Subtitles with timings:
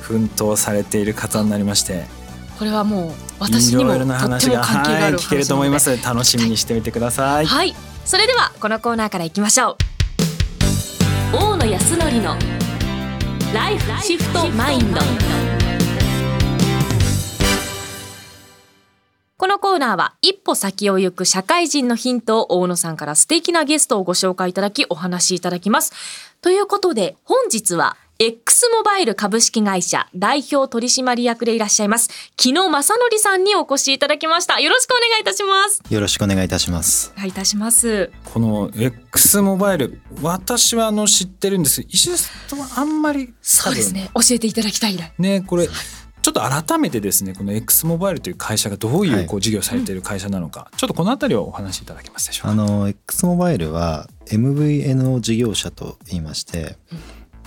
[0.00, 2.06] 奮闘されている方になりまして。
[2.58, 6.04] これはもう私にもとって話がも関係があるはい聞けると思いま話す。
[6.04, 7.46] 楽しみにしてみてください。
[7.46, 9.76] はいそれではこのコーナーからいきましょ
[11.32, 11.36] う。
[11.36, 12.36] 大野康則の
[13.52, 15.00] ライフシフトマインド。
[19.36, 25.92] このコーナーは一歩先を行く社会人のヒントを大野さんから素敵なゲストをご紹介いただきお話しいただきます。
[26.40, 34.58] ということで本日は X モバイル株式会社代表取締役でいらっしゃいます木野正則さんにお越しいただきました。
[34.58, 35.80] よろしくお願いいたします。
[35.88, 37.12] よろしくお願いいたします。
[37.14, 38.10] お願いいたします。
[38.24, 44.10] この X モバイル私はあの知ってるんです石田さんはあんまりそうですね。
[44.14, 45.14] 教えていただきたいね。
[45.16, 52.50] ねこれちょっと改めてですねこの X モバイルという会社がどういうはいこう事業されている会社なのか、ちょっとこの辺りをお話しいただけますでしょうか。
[52.50, 56.78] あの X モバイルは MVNO 事業者と言いまして、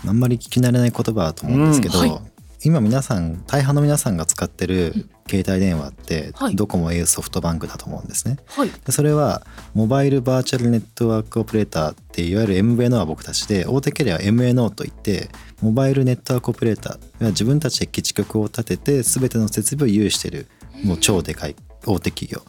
[0.06, 2.32] あんまり聞き慣れない言葉だと思うんですけど、うんはい
[2.64, 4.94] 今皆さん大半の皆さんが使ってる
[5.28, 8.38] 携帯電話ってはいドコモ au ソフトバンクだと思うんですね。
[8.50, 8.70] はい。
[8.70, 9.42] でそれは
[9.74, 15.30] モバイルバーチャルネットワークオペレーターっていわゆる MVNO は僕たちで大手キャリアは MNO といって
[15.60, 20.48] モバイルネットワークオペレーターいわゆる自分たちで基地局を立てて全ての設備を有している
[20.84, 21.56] もう超でかい
[21.88, 22.44] 大手企業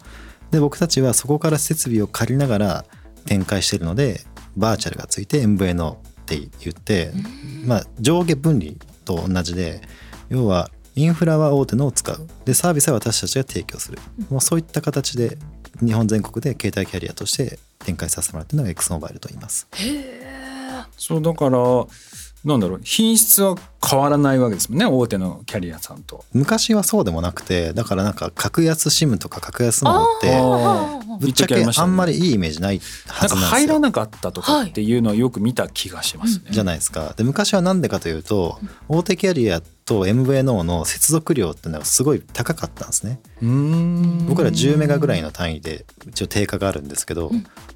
[0.50, 2.84] で僕たちはそこから設備を借りながら
[3.25, 4.20] 展開しているので
[4.58, 5.97] バーチャルがついて MVNO
[6.38, 7.12] って言って
[7.64, 8.72] まあ上下分離
[9.05, 9.83] と同じで
[10.28, 12.28] 要はインフラは大手のを使う。
[12.44, 13.98] でサービスは私たちが提供する。
[14.30, 15.39] もうそういった形で
[15.80, 19.67] 日本全国で携帯キャリアとして展開させてもらっているのが X モバイルと言います。
[20.98, 21.58] そうだから
[22.45, 23.56] なんだろう品質は
[23.89, 26.24] 変わらないわけですもんね大手のキャリアさんと。
[26.33, 33.58] 昔はそうでもなくてだからなんか格安 SIM とか格安のってあぶっちゃけあんまりいいイメージないはずなんですよ。
[33.60, 36.46] 入らなかったとかっていうのをよく見た気がしますね。
[36.50, 37.14] じゃないですか。
[37.16, 43.20] で昔は何でかというと大手キャリアと MVNO の接続量っていうのはすごい高かったんですね。
[44.28, 47.30] 僕ら10メガぐらいの単位で一応定価があるんですけど、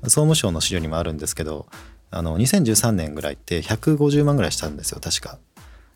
[0.04, 1.66] 総務省の資料にもあるんですけど
[2.10, 5.00] あの2013年ぐらいって150万ぐらいしたんですよ。
[5.00, 5.38] 確か。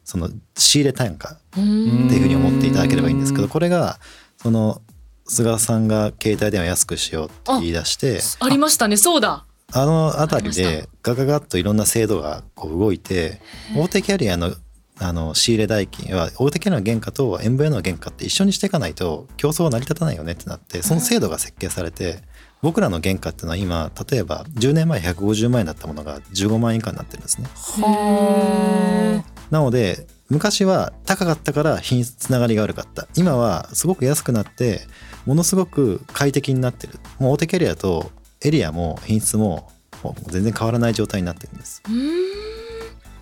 [0.05, 4.01] その仕入れ単価っていうふうに思っていただければいいんですけどこれが
[4.39, 4.83] その
[5.31, 8.97] 菅さんが携帯電話安くしようって言い出してありましたね。
[8.97, 9.47] そうだ。
[9.73, 13.41] あの辺りでガガガッといろんな制度がこう動いて
[13.77, 14.53] 大手キャリアの
[14.99, 22.23] あの仕入れ代金は大手キャリアの原価と MVN の原価って一緒にしていかないと競争は成り立たないよねってなってその制度が設計されて
[22.61, 27.47] 僕らの原価っていうのは今例えば10年前150万円だったものが15万円以下になってるんですね。
[27.55, 34.81] はなので昔は高かったから品質つながりが悪かった今はすごく安くなって
[35.27, 39.71] ものすごく快適になってるもう大手キャリアとエリアも品質も
[40.03, 41.97] もう全然変わらない状態になってるんです、うーん。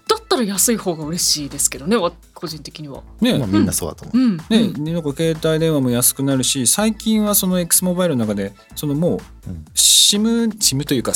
[0.07, 1.97] だったら安い方が嬉しいですけどね。
[1.97, 3.03] わ個人的には。
[3.21, 4.37] ねまあ、みんなそうだと思う、うん。
[4.37, 11.13] ね、なんか携帯電話も安くなるし最近はその X モバイルの中でそのもううん SIM, SIM というか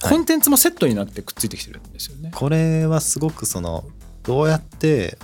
[0.00, 2.30] コンテンツもセットになってくっついてきてるんですよね。
[2.34, 3.84] これはすごくその
[4.22, 5.18] どうやって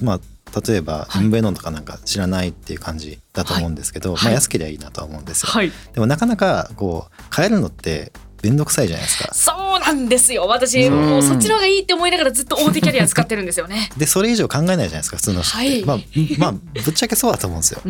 [0.00, 0.20] まあ
[0.66, 1.24] 例えばはい。
[1.24, 4.24] MVNO とかなんか知らないっていう感じだと思うんですけど、はい。
[4.24, 5.72] まあ安ければいいなとは思うんですよ、はい。
[5.92, 9.32] でもなかなかこう変えるのって面倒くさいじゃないですか。
[9.34, 10.46] そうなんですよ。
[10.46, 13.90] 私もうそっちの方がいいって思いながらずっと大手キャリア使ってるんですよね。
[13.96, 15.84] でそれ以上考えないじゃないですか普通の人って、はい。
[15.84, 15.98] まあ
[16.38, 17.80] まあぶっちゃけそうだと思うんですよ。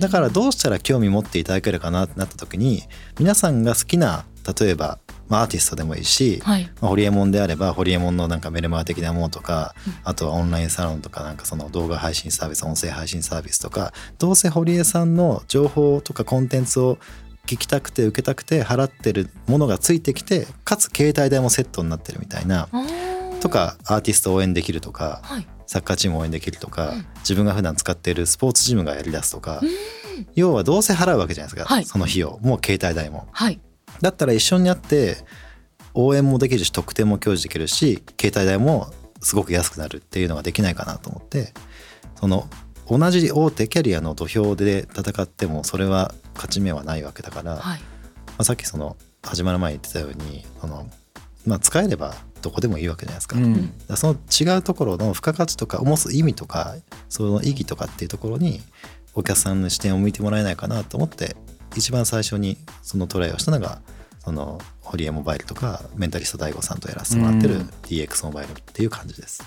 [0.00, 2.82] だからどうしたら興味持っていただけるかなってなった時に
[3.18, 4.24] 皆さんが好きな
[4.58, 4.98] 例えば、
[5.30, 6.64] まあ、アーティストでもいいし、はい。
[6.80, 9.74] まあ、ホリエモンであればホリエモンのなんかメルマガ的なものとか、
[10.04, 16.98] あとはオンラインサロンとかなんかその動画配信サービス音声配信サービスとかどうせ堀江さんの情報とかコンテンツを
[17.46, 22.68] 聞きたくて受けたくて払ってるものがついてきてかつ携帯代もセットになってるみたいな
[23.40, 23.48] と。
[23.48, 25.46] かアーティストを応援できるとかはい。
[25.66, 29.60] サッカーチームを応援できるとか、うん自分が普段使っているスポーツジムがやりだすとか、
[30.34, 33.28] 要はどうせ払うわけじゃないですか、はいその費用もう携帯代も。
[33.30, 33.60] はい。
[34.00, 35.18] だったら一緒になって
[35.94, 41.52] 応援もできるし特典も享受できるし携帯代もすごく安くなるっていうのができないかなと思って
[42.16, 42.48] その
[42.88, 47.80] 同じ大手キャリアの土俵で戦ってもそれは勝ち目はないわけだから、まはい。
[48.38, 50.88] あ、さっきその始まる前に言ってたようにその、
[51.46, 56.74] まあ、使えればどこでもいいわけじゃないですか,、うんらその違うところの付加価値とか重す意味とか
[57.08, 58.60] その意義とかっていうところに
[59.14, 61.36] お客さんの視点を向いてもらえないかなと思って
[61.76, 63.80] 一番最初にそのトライをしたのが
[64.24, 67.60] その堀江モバイルとかメンタリスト DAIGO さんとやらせてもらってるうん。
[67.82, 69.42] DX モバイルっていう感じです。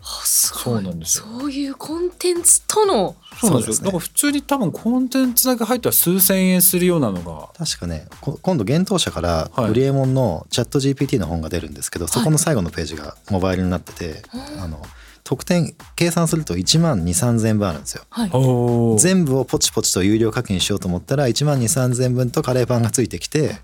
[0.00, 1.24] あすごいそうなんですよ。
[1.40, 3.78] そういうコンテンツとのそうなんですよ。
[3.78, 3.84] ね。
[3.86, 7.48] だから普通に多分コンテンツだけ入ったら数千円するようなのが。
[7.56, 9.66] 確かねこ今度幻冬舎からはい。
[9.68, 14.22] ホリエモンのチャット GPT の本が出るんですけど、そこの最後のページがモバイルになってて、
[14.60, 14.80] あの
[15.28, 18.04] 得点計算すると1万2 3 0 0 0分あるんですよ。
[18.08, 18.98] はい。
[18.98, 23.56] 全部をポチポチと有料課金しようと思ったら1万2 3 0 0 0分とカレーパンがついてきて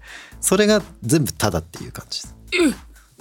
[0.43, 2.37] それが全部タダっていう感じです。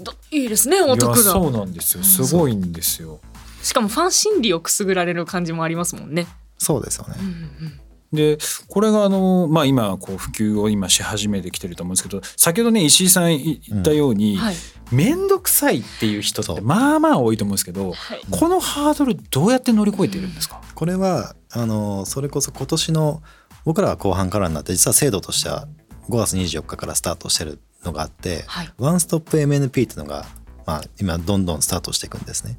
[0.03, 2.03] だいいですねお得いやそうがなんですよ。
[2.03, 3.21] すごいんですよ。
[3.61, 6.27] しかもファン心理をくすぐられる感じもありますもんね。
[6.57, 7.15] そうですよね。
[7.17, 7.79] うんうん
[8.13, 8.37] で
[8.67, 14.55] これがあの、まあ、今こう普及を今し始めてきてると思うんですけど先ほどね石井さん言ったようにはい。
[14.91, 18.21] 面倒、くさいっていう人ってまあまあ多いと思うんですけどはい。
[18.29, 23.23] このハードルどうやって乗り越えてるんですか、これはあのそれこそ今年の
[23.65, 25.67] 僕らは後半からになって実は制度としては
[26.09, 28.69] 5月24日からスタートしてるのがあって、はい。
[28.77, 30.25] ワンストップ MNP っていうのが、
[30.65, 32.57] まあ、今どんどんスタートしていくんですね。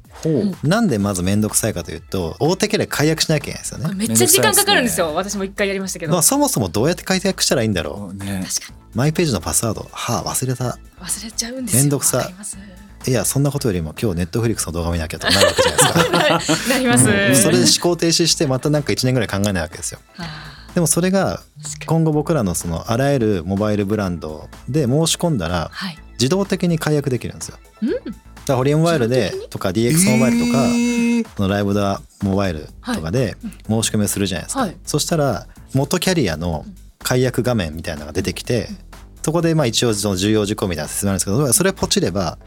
[0.63, 3.95] なんでまず面倒くさいかというと大手キャリア解約しなきゃいけないんですよね。
[3.95, 5.13] めっちゃ時間かかるんですよ。
[5.13, 6.13] 私も一回やりましたけど。
[6.13, 8.79] まあ、そもそもどうやって解約したらいいんだろそうね確かに。
[8.93, 9.87] うマイページのパスワード。
[9.91, 10.77] はあ忘れた。
[10.99, 11.83] 忘れちゃうんですよ。
[11.83, 12.35] めんどくさい。
[13.11, 16.69] やそんなことよりも今日ネットフリックスの動画見なきゃとかなるわけじゃないですか。
[16.73, 17.35] なります、うん。
[17.35, 19.99] それで思考停止してまたなんか1年ぐらい考えないわけですよ。
[20.17, 21.41] あでもそれが
[21.87, 25.97] 今後僕らのそのあらゆるモバイルブランドで申し込んだらはい。
[26.13, 27.57] 自動的に解約できるんですよ。
[27.81, 27.89] うん。
[27.89, 28.03] だか
[28.49, 31.05] らホリエモバイルでとか DX モバイルとか、えー
[31.35, 33.35] そのライブダモバイルとかで
[33.67, 34.77] 申し込みをするじゃないですか、はい。
[34.85, 36.65] そしたら元キャリアの
[36.99, 38.67] 解約画面みたいなのが出てきて
[39.23, 42.37] そこでまあ一応その重要事項みたいな説明あるんですけどそれをポチれば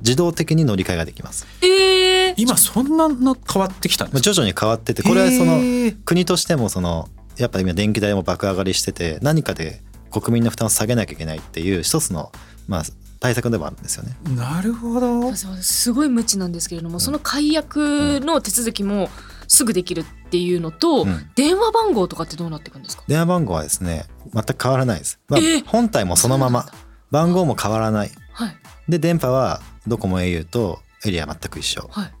[0.00, 1.46] 自動的に乗り換えができます。
[1.62, 4.28] えー、今そんなの変わってきたんですか？
[4.28, 5.60] まあ徐々に変わっててこれはその
[6.04, 12.30] 国としてもそのやっぱ今電気代も爆上がりしてて何かで国民の負担を下げなきゃいけないっていう一つの
[12.68, 12.82] まあ
[13.20, 14.16] 対策でもあるんですよね。
[14.36, 15.34] なるほど。
[15.34, 15.92] す。
[15.92, 19.08] ごい無知なんですけれども、その解約の手続きも
[19.48, 21.30] すぐできるっていうのと、うん。
[21.34, 23.04] 電話番号とかってどうなっていくんですか？
[23.08, 24.04] 電話番号はですね
[24.34, 25.18] 全く変わらないです。
[25.28, 25.64] まあえー。
[25.64, 26.66] 本体もそのまま。
[27.10, 28.10] 番号も変わらない。
[28.32, 28.56] はい。
[28.88, 31.88] で電波はドコモ au とエリア全く一緒。
[31.90, 32.12] はい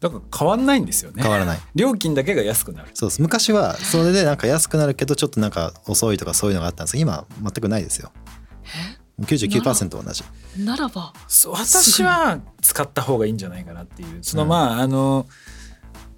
[0.00, 1.22] だから変わんないんですよね。
[1.22, 1.58] 変わらない。
[1.74, 2.90] 料金だけが安くなる。
[2.94, 3.22] そうです。
[3.22, 6.92] 昔はそれでなんか安くなるけどちょっとなんか遅いとかそういうのがあったんです。
[6.92, 8.12] けど今全くないですよ。
[9.20, 10.24] 99%同じ。
[10.64, 11.12] ならば。
[11.28, 14.18] 私は使った方がいいんじゃないかなっていう。
[14.22, 15.26] そのまああの、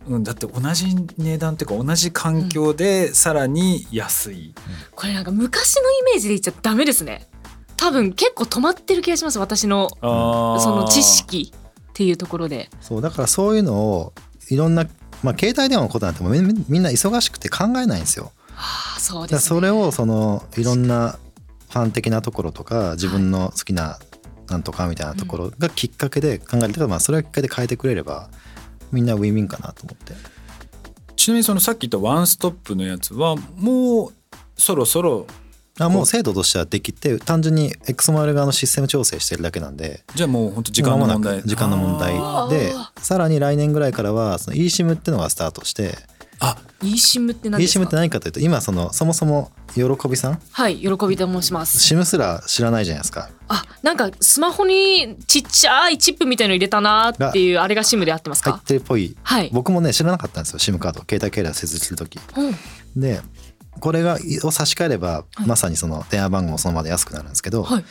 [0.07, 4.55] うん、だって同じ値段っていうか同じ環境でさらに安い、
[4.95, 7.29] これなんか昔のイメージで言っちゃダメですね。
[7.79, 11.51] 多分結構止まってる気がします私のその知識
[12.01, 14.15] っていうところでそうだからそういうのを
[14.49, 14.87] いろんな
[15.23, 18.33] まあ携帯電話のことなんてもうみんみんな忙しくて考えないんですよ。
[18.57, 21.19] ああそうです、ね、それをそのいろんな
[21.69, 23.99] ファン的なところとか自分の好きな
[24.49, 28.31] なんとかみたいなところがきっかけで考えてたまあそれがきっかけで変えてくれれば
[28.91, 30.15] みんなウィンウィンかなと思って。
[31.17, 34.13] ちなみにそのさっき言ったワンストップのやつはもう
[34.57, 35.27] そろそろ
[35.79, 40.05] あもう制度としてはできて単純に X マル側のシステム調整してるだけなんで。
[40.15, 41.43] じゃあもう本当時間の問題。
[41.43, 42.15] 時間の問題
[42.51, 45.97] でさらに来年ぐらいからはその eSIM っていうのがスタートして。
[46.41, 46.57] あ。
[46.83, 50.41] eSIM って何です eSIM かって何かというと今そのそもそも喜びさん？
[50.51, 51.79] はい喜びと申します。
[51.79, 53.29] SIM すら知らないじゃないですか。
[53.49, 59.15] あなんかスマホにちっちゃいチップみたいの入れたなっていうあれが SIM で合ってます入かってるっぽい。
[59.23, 61.01] はい、僕もね知らなかったんですよ SIM カード。
[61.01, 63.01] 携帯キャリア設置する時うん。
[63.01, 63.21] で
[63.79, 65.47] これがを差し替えれば、はい。
[65.47, 67.85] まさにその電話番号もそのままで安くなるんですけど、はい。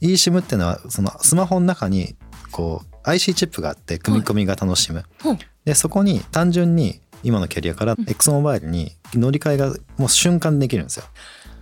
[0.00, 2.16] eSIM っていうのはそのスマホの中に
[2.50, 5.32] こう IC チップがあって組み込みが楽しむ、う。
[5.32, 11.04] んでそこに単純に今のキャリアから X モバイルに乗り換えがもう瞬間できるんですよ。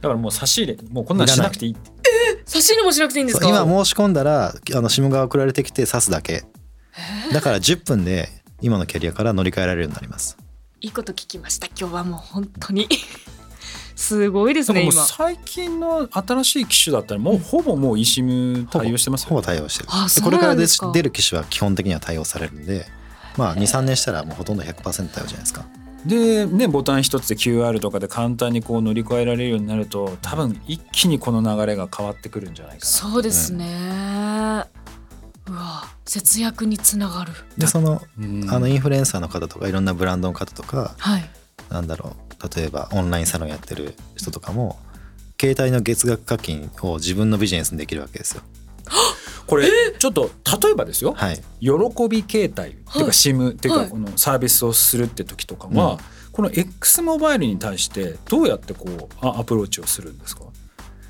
[0.00, 2.00] だからもう差し入れもうこんなんしなくていいって。
[2.47, 3.47] 差し入れもしなくていいんですか？
[3.47, 6.45] 今申し込んだらあの SIM が送られてきて挿すだけ。
[7.33, 8.29] だから10分で
[8.62, 10.38] 今のキャリアから乗り換えられるようになります。
[10.81, 11.67] いいこと聞きました。
[11.67, 12.88] 今日はもう本当に
[14.00, 19.90] すごいですね今もう最近の新しい機種だったらもうほぼもう eSIM 対応してますほぼよ、対応してる。
[19.92, 22.87] あこれから出る機種は基本的には対応されるんで
[23.37, 25.66] まあ23年したらもうほとんど100%対応じゃないですか。
[26.07, 32.87] でねボタン一つで QR とかで簡単にこう乗り換えられるようになると多分一気にこの流れが変わってくるんじゃないかな。
[32.87, 34.64] そうですね、
[35.47, 37.33] うわ節約につながる。
[37.59, 38.50] でそのうん。
[38.50, 41.30] あのインフルエンサーの方とかいろんなブランドの方とかはい。
[41.69, 44.78] なんだろう例えばオンラインサロンやってる人とかも
[45.40, 48.42] 携帯の月額課金を自分のビジネスにできるわけですよ。
[49.47, 49.68] これ
[49.99, 50.30] ちょっと
[50.62, 51.37] 例えばですよ、はい。
[51.61, 51.70] 喜
[52.09, 53.85] び携帯っていうか SIM っていうはい。
[53.87, 55.99] かこのサービスをするって時とかは、うん。
[56.32, 60.44] この X モバイルに対してどうやってこうあアプローチをするんですか？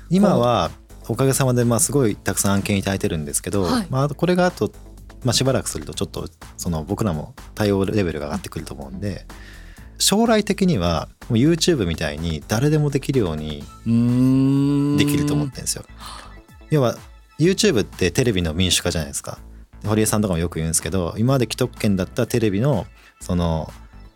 [0.09, 0.71] 今は
[1.07, 3.87] おかげさまでまあすごいたくさん案件いただいてるんですけど、はい。
[3.89, 4.71] まあ、これがあと、
[5.23, 9.25] まあ、しばらくするとちょっとその僕らも対応レベルが上がってくると思うんで
[10.01, 13.63] 将来的にはもう YouTube みたいに誰でもできるように
[14.97, 15.85] できると思ってるんですよ。
[16.71, 16.97] 要は
[17.39, 19.39] YouTube ってテレビの民主化じゃないですか。
[19.85, 22.85] 堀江さんとかもよく言うんですけど今まで既得権だったテレビの
[23.19, 23.71] その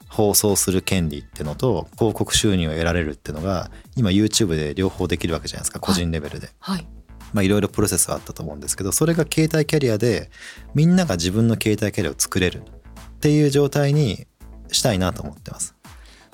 [0.09, 6.49] 放送する権利ってのと広告収入を得られるってのが今 YouTube で両方できるわけじゃないですか個人レベルで。
[6.59, 6.87] はい
[7.33, 10.29] まあいろいろプロセスがあったと思うんですけどそれが携帯キャリアで
[10.73, 14.25] みんなが自分の携帯キャリアを作れるっていう状態に
[14.71, 15.74] したいなと思ってます。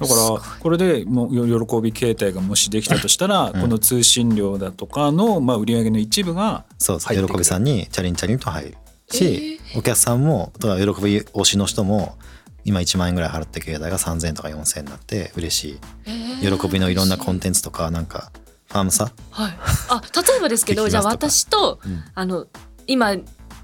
[0.02, 3.62] だからこれでもうよ喜び携帯がもしできたとしたら、うん。
[3.62, 8.78] この通信料だとかの、まあ、売り上げの一部がそうです喜びさんにチャリンチャリンと入る
[9.10, 12.18] し、えお客さんもとか喜び推しの人も
[12.64, 15.80] 今1万円ぐらい払って携帯が3000円とか4000円になって嬉しい。
[16.06, 16.60] えー。
[16.60, 18.32] 喜びのいろんなコンテンツとかなんか
[18.70, 19.58] ファームさ、はい、
[19.90, 22.04] あ例えばですけど じゃあ私とうん。
[22.16, 22.48] あの
[22.88, 23.16] 今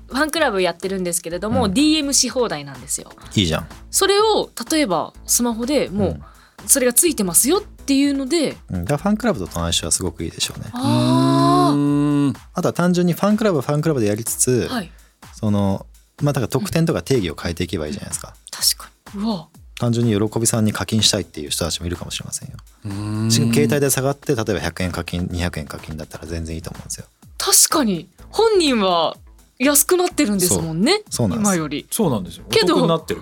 [0.08, 1.72] ファンクラブやってるんですけれども、うん。
[1.74, 3.12] DM し放題なんですよ。
[3.36, 6.22] いいじゃん、それを例えばスマホでもう
[6.66, 10.70] それがついてますよっていうので、うん、だからファンクラブとの相性はすごくいいでしょうね。
[10.74, 12.34] あうーん。
[12.54, 14.92] あとは単純にファンクラブはファンクラブでやりつつ、あはい。
[15.34, 15.86] その
[16.22, 18.34] まあだから特典とか定義を変えていけばいいじゃないですか。
[18.52, 19.24] 確かに。
[19.24, 19.48] うわ。
[19.80, 22.56] 単純に喜びさんに課金したいっていう人たちもいるかもしれませんよ。
[22.86, 23.32] うーん。
[23.32, 27.06] 携帯で下がって例えば100円課金200円課金だったら全然いいと思うんですよ。
[27.38, 28.10] 確かに。
[28.30, 29.16] 本人は
[29.60, 31.02] 安くなってるんですもんね。
[31.10, 31.28] そう。
[31.28, 31.48] なんです。
[31.48, 31.88] 今より。
[31.90, 32.46] そうなんですよ。
[32.50, 33.22] けどなってる。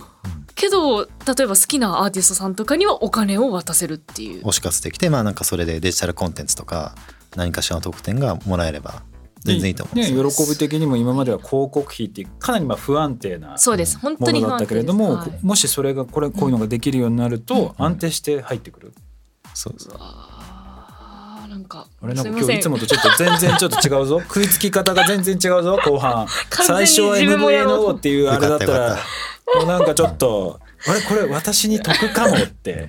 [0.56, 1.08] けど例
[1.44, 4.44] えば好きなアーティストさんとかにはお金を渡せるっていう。
[4.44, 6.96] 推し活できてまあなんかそれでデジタルコンテンツとか
[7.36, 9.04] 何かしらの特典がもらえれば
[9.44, 14.00] 全然いいと思うんですね、よ、喜び的にも今までは広告費っていうかなりまあ不安定なそうです。
[14.00, 17.86] 本当にものだったけれども、もしそれがこれこういうのができるようになるとうん。
[17.86, 18.94] 安定して入ってくる、
[19.54, 20.35] そうですあー。
[20.35, 20.35] なん
[21.66, 24.22] かあれなんか今日いつもとちょっと全然ちょっと違うぞ。
[24.28, 26.28] 食いつき方が全然違うぞ後半。
[26.50, 28.98] 最初は MVNO っていうあれだったら
[29.56, 32.88] もうなんかちょっとあれこれ私に得かもって。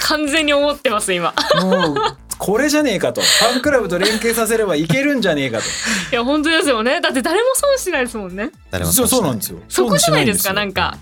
[0.00, 1.34] 完全に思ってます今。
[1.60, 1.94] もう
[2.38, 3.20] これじゃねえかと。
[3.20, 5.64] ファンクラブと連携させればいけるんじゃねえかと。
[5.64, 7.00] いや本当ですよね。
[7.00, 8.50] だって誰も損しないですもんね。
[8.70, 9.58] 誰もそうしないそうなんですよ。
[9.68, 10.98] そこじゃないですかなんか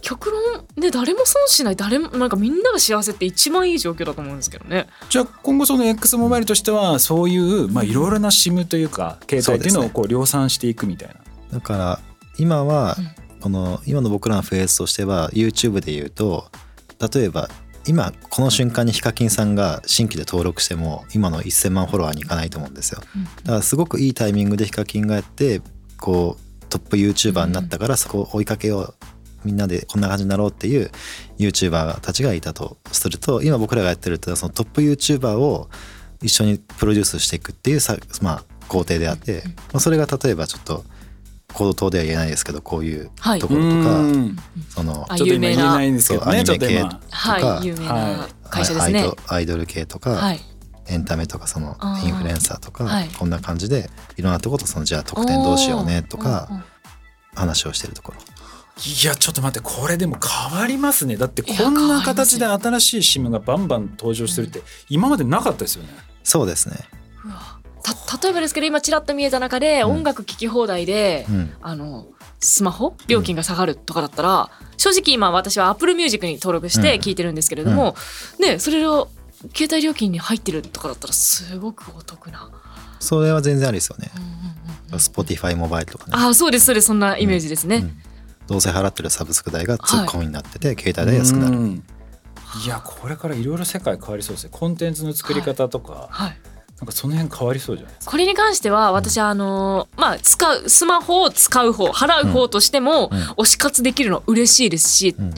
[0.00, 4.86] 極論ね誰も損しない誰もなんかみんなが幸せって一番いい状況だと思うんですけどね。
[5.08, 11.14] じゃあ今後その X モバイルとしてはそういうまあいろいろな SIM というか携帯っていうのをこう量産していくみたいな。
[11.52, 12.00] だから
[12.38, 13.20] 今はうん。
[13.40, 16.50] この今の僕らのフェーズとしては YouTube で言うと
[17.14, 17.48] 例えば
[17.86, 23.00] 今この瞬間にヒカキンさんが新規で登録しても今の1,000万フォロワーにいかないと思うんですよ。
[23.16, 23.24] うん。
[23.24, 25.62] だからすごくいいタイミングでヒカキンがやって
[25.98, 28.94] こうトップ YouTuber になったからそこを追いかけよう
[29.44, 30.90] みんなでこんな感じになろうっていう
[31.38, 35.68] YouTuber たちがいたとすると今僕らがやってるとそのトップ YouTuber を
[36.22, 39.42] 一緒にプロデュースしていくっていうさ、まあ、工程であって、
[39.72, 40.84] まあ、それが例えばちょっと
[41.54, 43.40] 口頭では言えないですけどこういうはい。
[43.40, 44.36] ところとか、うん。
[44.68, 47.00] そのあちょっと今言え有名なないんですけどねちょっと今。
[47.10, 49.00] はい有名な会社ですね。
[49.00, 50.40] アイドアイドル系とか、はい。
[50.88, 53.08] エンタメとかそのインフルエンサーとか、はい。
[53.08, 56.64] こんな感じでいろんなとことそのじゃあ特典どうしようねとか
[57.34, 58.18] 話をしてるところ
[58.86, 60.16] いやちょっと待ってこれでも
[60.50, 61.16] 変わりますね。
[61.16, 65.90] だってこんな形で新しい SIM がバンバン登場するって今までなかったですよね。
[66.22, 66.76] そうですね、
[67.24, 67.60] うわ。
[67.82, 69.90] た例えばですけど今ちらっと見えた中でうん。
[69.96, 72.06] 音楽聴き放題で、うん、あの
[72.38, 72.96] スマホ？
[73.06, 77.96] 料金が下がるとかだったら、正直今私は Apple Music に登録して聴いてるんですけれども、
[78.38, 79.08] ねそれを
[79.54, 82.50] 携帯料金に入ってるとかだったらすごくお得な。
[82.98, 84.10] それは全然ありですよね。
[84.16, 84.34] うんうんうん
[84.92, 84.96] うん。
[84.96, 86.86] Spotify モバイルとかね、ああそうですそうです。
[86.86, 87.84] そんなイメージですね。
[88.50, 91.84] うんどうせ払ってるサブスク代がツッコミになってて、携帯代安くなる、うん。
[92.64, 94.50] いやこれからいろいろ世界変わりそうですね。
[94.52, 96.36] コンテンツの作り方とか、はい。
[96.80, 98.10] なんかその辺変わりそうじゃないですか。
[98.10, 103.20] これに関しては私はあのーまあ使うスマホを使う方払う方としてもうん。
[103.38, 105.34] 推し活できるの嬉しいですし、うん。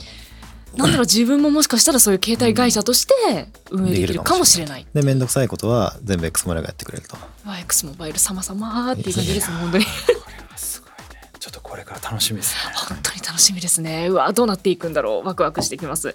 [0.77, 4.87] なんだろう自分ももしかしたらそういう携帯会社として運営できるかもしれない。
[4.95, 7.17] で面倒くさいことは全部 X モラがやってくれると。
[7.45, 9.85] ワ X モバイル様々っていう感じです本当に
[11.73, 12.75] これから楽しみですね。
[12.75, 14.09] 本当に楽しみですね。
[14.11, 15.27] うわどうなっていくんだろう。
[15.27, 16.15] ワクワクしてきます。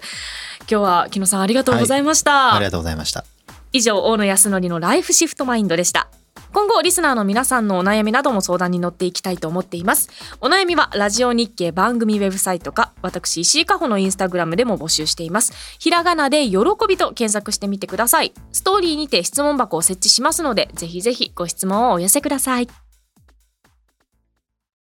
[0.60, 3.24] 今日は木野さんありがとうございました、ありがとうございました。
[3.72, 6.10] 以上大野康則のライフシフトマインドでした。
[6.52, 10.10] 今後リスナーの皆さんのお悩みなども相談に乗っていきたいと思っています。
[10.40, 15.52] お悩みはラジオ日経番組ウェブサイトか私石井加穂のインスタグラムでも募集しています。
[15.80, 18.32] ひらがなで喜びと検索してみてください。
[18.52, 22.68] ストーリーにて質問箱を設置しますのでぜひぜひご質問をお寄せください